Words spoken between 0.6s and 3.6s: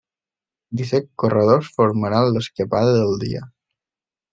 Disset corredors formaran l'escapada del dia.